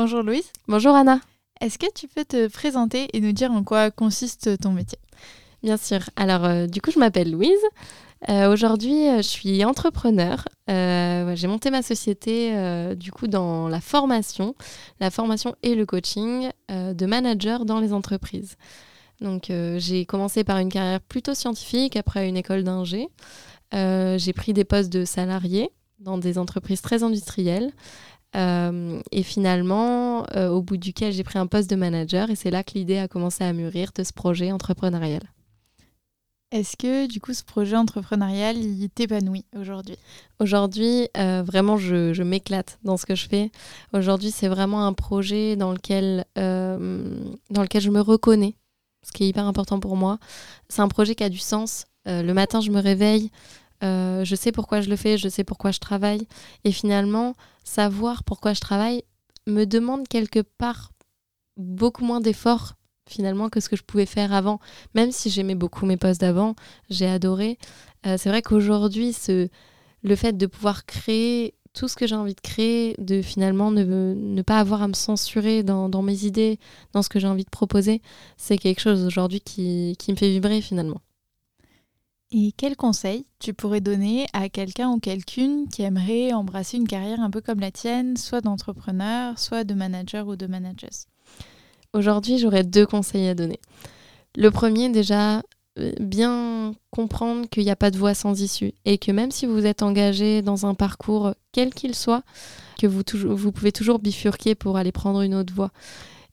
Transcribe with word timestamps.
Bonjour 0.00 0.22
Louise. 0.22 0.52
Bonjour 0.68 0.94
Anna. 0.94 1.18
Est-ce 1.60 1.76
que 1.76 1.92
tu 1.92 2.06
peux 2.06 2.24
te 2.24 2.46
présenter 2.46 3.08
et 3.14 3.20
nous 3.20 3.32
dire 3.32 3.50
en 3.50 3.64
quoi 3.64 3.90
consiste 3.90 4.56
ton 4.60 4.70
métier? 4.70 5.00
Bien 5.64 5.76
sûr. 5.76 5.98
Alors, 6.14 6.44
euh, 6.44 6.66
du 6.68 6.80
coup, 6.80 6.92
je 6.92 7.00
m'appelle 7.00 7.32
Louise. 7.32 7.50
Euh, 8.28 8.48
aujourd'hui, 8.48 9.08
euh, 9.08 9.16
je 9.16 9.22
suis 9.22 9.64
entrepreneur. 9.64 10.44
J'ai 10.68 11.48
monté 11.48 11.72
ma 11.72 11.82
société 11.82 12.54
du 12.94 13.10
coup 13.10 13.26
dans 13.26 13.66
la 13.66 13.80
formation, 13.80 14.54
la 15.00 15.10
formation 15.10 15.56
et 15.64 15.74
le 15.74 15.84
coaching 15.84 16.48
de 16.68 17.06
manager 17.06 17.64
dans 17.64 17.80
les 17.80 17.92
entreprises. 17.92 18.54
Donc, 19.20 19.50
j'ai 19.78 20.06
commencé 20.06 20.44
par 20.44 20.58
une 20.58 20.68
carrière 20.68 21.00
plutôt 21.00 21.34
scientifique, 21.34 21.96
après 21.96 22.28
une 22.28 22.36
école 22.36 22.62
d'ingé. 22.62 23.08
J'ai 23.72 24.32
pris 24.32 24.52
des 24.52 24.64
postes 24.64 24.92
de 24.92 25.04
salariés 25.04 25.72
dans 25.98 26.18
des 26.18 26.38
entreprises 26.38 26.82
très 26.82 27.02
industrielles. 27.02 27.72
Euh, 28.36 29.00
et 29.10 29.22
finalement, 29.22 30.24
euh, 30.36 30.48
au 30.48 30.62
bout 30.62 30.76
duquel 30.76 31.12
j'ai 31.12 31.24
pris 31.24 31.38
un 31.38 31.46
poste 31.46 31.70
de 31.70 31.76
manager, 31.76 32.30
et 32.30 32.36
c'est 32.36 32.50
là 32.50 32.62
que 32.62 32.72
l'idée 32.74 32.98
a 32.98 33.08
commencé 33.08 33.44
à 33.44 33.52
mûrir 33.52 33.90
de 33.94 34.02
ce 34.04 34.12
projet 34.12 34.52
entrepreneurial. 34.52 35.22
Est-ce 36.50 36.78
que 36.78 37.06
du 37.06 37.20
coup 37.20 37.34
ce 37.34 37.44
projet 37.44 37.76
entrepreneurial 37.76 38.56
il 38.56 38.88
t'épanouit 38.88 39.44
aujourd'hui? 39.54 39.96
Aujourd'hui, 40.40 41.08
vraiment, 41.14 41.76
je, 41.76 42.14
je 42.14 42.22
m'éclate 42.22 42.78
dans 42.84 42.96
ce 42.96 43.04
que 43.04 43.14
je 43.14 43.28
fais. 43.28 43.50
Aujourd'hui, 43.92 44.30
c'est 44.30 44.48
vraiment 44.48 44.86
un 44.86 44.94
projet 44.94 45.56
dans 45.56 45.72
lequel, 45.72 46.24
dans 46.36 46.78
lequel 47.62 47.82
je 47.82 47.90
me 47.90 48.00
reconnais, 48.00 48.54
ce 49.06 49.12
qui 49.12 49.24
est 49.24 49.28
hyper 49.28 49.46
important 49.46 49.78
pour 49.78 49.96
moi. 49.96 50.18
C'est 50.70 50.80
un 50.80 50.88
projet 50.88 51.14
qui 51.14 51.22
a 51.22 51.28
du 51.28 51.36
sens. 51.36 51.84
le 52.06 52.32
matin, 52.32 52.62
je 52.62 52.70
me 52.70 52.80
réveille, 52.80 53.30
euh, 53.82 54.24
je 54.24 54.34
sais 54.34 54.52
pourquoi 54.52 54.80
je 54.80 54.90
le 54.90 54.96
fais, 54.96 55.18
je 55.18 55.28
sais 55.28 55.44
pourquoi 55.44 55.70
je 55.70 55.78
travaille. 55.78 56.26
Et 56.64 56.72
finalement, 56.72 57.34
savoir 57.64 58.24
pourquoi 58.24 58.52
je 58.52 58.60
travaille 58.60 59.02
me 59.46 59.64
demande 59.64 60.08
quelque 60.08 60.40
part 60.40 60.92
beaucoup 61.56 62.04
moins 62.04 62.20
d'efforts 62.20 62.74
finalement 63.08 63.48
que 63.48 63.60
ce 63.60 63.68
que 63.68 63.76
je 63.76 63.82
pouvais 63.82 64.06
faire 64.06 64.32
avant. 64.32 64.60
Même 64.94 65.12
si 65.12 65.30
j'aimais 65.30 65.54
beaucoup 65.54 65.86
mes 65.86 65.96
postes 65.96 66.20
d'avant, 66.20 66.54
j'ai 66.90 67.06
adoré. 67.06 67.58
Euh, 68.06 68.16
c'est 68.18 68.28
vrai 68.28 68.42
qu'aujourd'hui, 68.42 69.12
ce, 69.12 69.48
le 70.02 70.16
fait 70.16 70.36
de 70.36 70.46
pouvoir 70.46 70.84
créer 70.84 71.54
tout 71.72 71.88
ce 71.88 71.96
que 71.96 72.06
j'ai 72.06 72.14
envie 72.14 72.34
de 72.34 72.40
créer, 72.40 72.94
de 72.98 73.22
finalement 73.22 73.70
ne, 73.70 74.42
pas 74.42 74.58
avoir 74.58 74.82
à 74.82 74.88
me 74.88 74.94
censurer 74.94 75.62
dans, 75.62 75.88
dans, 75.88 76.02
mes 76.02 76.24
idées, 76.24 76.58
dans 76.92 77.02
ce 77.02 77.08
que 77.08 77.20
j'ai 77.20 77.28
envie 77.28 77.44
de 77.44 77.50
proposer, 77.50 78.02
c'est 78.36 78.58
quelque 78.58 78.80
chose 78.80 79.04
aujourd'hui 79.04 79.40
qui, 79.40 79.94
qui 79.98 80.10
me 80.10 80.16
fait 80.16 80.28
vibrer 80.30 80.60
finalement. 80.60 81.00
Et 82.30 82.52
quel 82.56 82.76
conseil 82.76 83.24
tu 83.38 83.54
pourrais 83.54 83.80
donner 83.80 84.26
à 84.34 84.50
quelqu'un 84.50 84.90
ou 84.90 84.98
quelqu'une 84.98 85.66
qui 85.68 85.82
aimerait 85.82 86.34
embrasser 86.34 86.76
une 86.76 86.86
carrière 86.86 87.20
un 87.20 87.30
peu 87.30 87.40
comme 87.40 87.60
la 87.60 87.70
tienne, 87.70 88.18
soit 88.18 88.42
d'entrepreneur, 88.42 89.38
soit 89.38 89.64
de 89.64 89.72
manager 89.72 90.28
ou 90.28 90.36
de 90.36 90.46
manageuse? 90.46 91.06
Aujourd'hui, 91.94 92.38
j'aurais 92.38 92.64
deux 92.64 92.84
conseils 92.84 93.28
à 93.28 93.34
donner. 93.34 93.58
Le 94.36 94.50
premier, 94.50 94.90
déjà, 94.90 95.42
euh, 95.78 95.92
bien 96.00 96.74
comprendre 96.90 97.48
qu'il 97.48 97.64
n'y 97.64 97.70
a 97.70 97.76
pas 97.76 97.90
de 97.90 97.96
voie 97.96 98.12
sans 98.12 98.42
issue 98.42 98.72
et 98.84 98.98
que 98.98 99.10
même 99.10 99.30
si 99.30 99.46
vous 99.46 99.64
êtes 99.64 99.82
engagé 99.82 100.42
dans 100.42 100.66
un 100.66 100.74
parcours 100.74 101.34
quel 101.52 101.72
qu'il 101.72 101.94
soit, 101.94 102.24
que 102.78 102.86
vous, 102.86 103.02
vous 103.14 103.52
pouvez 103.52 103.72
toujours 103.72 104.00
bifurquer 104.00 104.54
pour 104.54 104.76
aller 104.76 104.92
prendre 104.92 105.22
une 105.22 105.34
autre 105.34 105.54
voie 105.54 105.70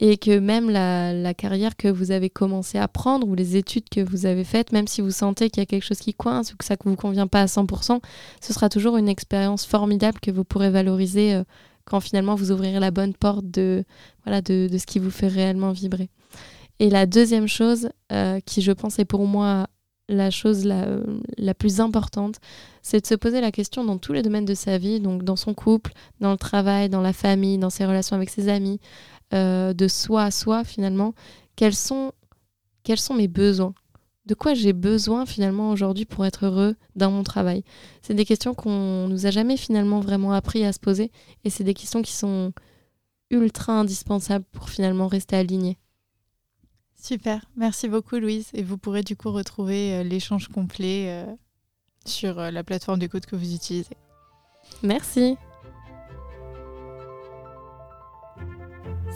et 0.00 0.16
que 0.16 0.38
même 0.38 0.70
la, 0.70 1.34
carrière 1.34 1.76
que 1.76 1.88
vous 1.88 2.10
avez 2.10 2.30
commencé 2.30 2.78
à 2.78 2.88
prendre 2.88 3.26
ou 3.26 3.34
les 3.34 3.56
études 3.56 3.88
que 3.88 4.00
vous 4.00 4.26
avez 4.26 4.44
faites, 4.44 4.72
même 4.72 4.86
si 4.86 5.00
vous 5.00 5.10
sentez 5.10 5.50
qu'il 5.50 5.60
y 5.60 5.62
a 5.62 5.66
quelque 5.66 5.84
chose 5.84 5.98
qui 5.98 6.14
coince 6.14 6.52
ou 6.52 6.56
que 6.56 6.64
ça 6.64 6.74
ne 6.74 6.90
vous 6.90 6.96
convient 6.96 7.26
pas 7.26 7.42
à 7.42 7.46
100%, 7.46 8.00
ce 8.40 8.52
sera 8.52 8.68
toujours 8.68 8.96
une 8.96 9.08
expérience 9.08 9.66
formidable 9.66 10.20
que 10.20 10.30
vous 10.30 10.44
pourrez 10.44 10.70
valoriser 10.70 11.34
euh, 11.34 11.44
quand 11.84 12.00
finalement 12.00 12.34
vous 12.34 12.52
ouvrirez 12.52 12.80
la 12.80 12.90
bonne 12.90 13.14
porte 13.14 13.50
de, 13.50 13.84
voilà, 14.24 14.40
de, 14.40 14.68
ce 14.76 14.86
qui 14.86 14.98
vous 14.98 15.10
fait 15.10 15.28
réellement 15.28 15.72
vibrer. 15.72 16.10
Et 16.78 16.90
la 16.90 17.06
deuxième 17.06 17.48
chose, 17.48 17.88
euh, 18.12 18.38
qui 18.40 18.62
je 18.62 18.72
pense 18.72 18.98
est 19.00 19.04
pour 19.04 19.26
moi 19.26 19.66
la 20.10 20.30
chose 20.30 20.64
la, 20.64 20.86
la 21.36 21.54
plus 21.54 21.80
importante, 21.80 22.36
c'est 22.82 23.00
de 23.00 23.06
se 23.06 23.14
poser 23.14 23.40
la 23.40 23.50
question 23.50 23.84
dans 23.84 23.98
tous 23.98 24.12
les 24.12 24.22
domaines 24.22 24.46
de 24.46 24.54
sa 24.54 24.78
vie, 24.78 25.00
donc 25.00 25.22
dans 25.22 25.36
son 25.36 25.52
couple, 25.52 25.92
dans 26.20 26.30
le 26.30 26.38
travail, 26.38 26.88
dans 26.88 27.02
la 27.02 27.12
famille, 27.12 27.58
dans 27.58 27.68
ses 27.68 27.84
relations 27.84 28.16
avec 28.16 28.30
ses 28.30 28.48
amis, 28.48 28.80
euh, 29.34 29.72
de 29.72 29.88
soi 29.88 30.24
à 30.24 30.30
soi 30.30 30.64
finalement, 30.64 31.14
quels 31.56 31.74
sont, 31.74 32.12
quels 32.82 32.98
sont 32.98 33.14
mes 33.14 33.28
besoins? 33.28 33.74
De 34.26 34.34
quoi 34.34 34.52
j'ai 34.52 34.74
besoin 34.74 35.24
finalement 35.24 35.70
aujourd'hui 35.70 36.04
pour 36.04 36.26
être 36.26 36.46
heureux 36.46 36.76
dans 36.96 37.10
mon 37.10 37.22
travail? 37.22 37.64
C'est 38.02 38.14
des 38.14 38.26
questions 38.26 38.54
qu'on 38.54 39.08
nous 39.08 39.26
a 39.26 39.30
jamais 39.30 39.56
finalement 39.56 40.00
vraiment 40.00 40.32
appris 40.32 40.64
à 40.64 40.72
se 40.72 40.78
poser 40.78 41.10
et 41.44 41.50
c'est 41.50 41.64
des 41.64 41.74
questions 41.74 42.02
qui 42.02 42.12
sont 42.12 42.52
ultra 43.30 43.72
indispensables 43.72 44.44
pour 44.52 44.68
finalement 44.68 45.06
rester 45.06 45.36
aligné. 45.36 45.78
Super, 47.00 47.44
merci 47.56 47.88
beaucoup 47.88 48.16
Louise. 48.16 48.48
Et 48.52 48.62
vous 48.62 48.76
pourrez 48.76 49.02
du 49.02 49.16
coup 49.16 49.30
retrouver 49.30 49.94
euh, 49.94 50.02
l'échange 50.02 50.48
complet 50.48 51.06
euh, 51.08 51.34
sur 52.04 52.36
la 52.36 52.64
plateforme 52.64 52.98
d'écoute 52.98 53.24
que 53.24 53.36
vous 53.36 53.54
utilisez. 53.54 53.96
Merci. 54.82 55.36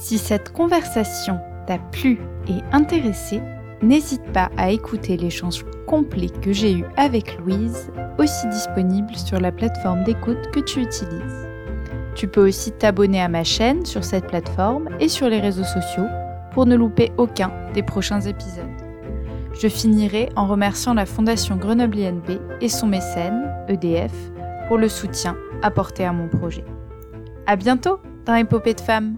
Si 0.03 0.19
cette 0.19 0.53
conversation 0.53 1.39
t'a 1.69 1.79
plu 1.79 2.19
et 2.49 2.61
intéressé, 2.73 3.41
n'hésite 3.83 4.25
pas 4.33 4.51
à 4.57 4.73
écouter 4.73 5.17
l'échange 5.17 5.65
complet 5.87 6.29
que 6.29 6.53
j'ai 6.53 6.73
eu 6.73 6.85
avec 6.97 7.39
Louise, 7.39 7.89
aussi 8.19 8.49
disponible 8.49 9.15
sur 9.15 9.39
la 9.39 9.53
plateforme 9.53 10.03
d'écoute 10.03 10.51
que 10.53 10.59
tu 10.59 10.81
utilises. 10.81 11.47
Tu 12.17 12.27
peux 12.27 12.49
aussi 12.49 12.73
t'abonner 12.73 13.23
à 13.23 13.29
ma 13.29 13.45
chaîne 13.45 13.87
sur 13.87 14.03
cette 14.03 14.27
plateforme 14.27 14.89
et 14.99 15.07
sur 15.07 15.29
les 15.29 15.39
réseaux 15.39 15.63
sociaux 15.63 16.09
pour 16.51 16.67
ne 16.67 16.75
louper 16.75 17.13
aucun 17.17 17.53
des 17.73 17.85
prochains 17.85 18.23
épisodes. 18.23 18.65
Je 19.55 19.69
finirai 19.69 20.31
en 20.35 20.49
remerciant 20.49 20.95
la 20.95 21.07
Fondation 21.07 21.55
Grenoble 21.55 21.99
INP 21.99 22.41
et 22.61 22.69
son 22.69 22.89
mécène, 22.89 23.49
EDF, 23.69 24.33
pour 24.67 24.79
le 24.79 24.89
soutien 24.89 25.37
apporté 25.63 26.05
à 26.05 26.13
mon 26.13 26.27
projet. 26.27 26.65
À 27.47 27.55
bientôt 27.55 28.01
dans 28.27 28.35
Épopée 28.35 28.75
de 28.75 28.81
femmes! 28.81 29.17